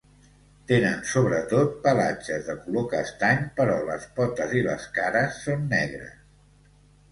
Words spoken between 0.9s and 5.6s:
sobretot pelatges de color castany, però les potes i les cares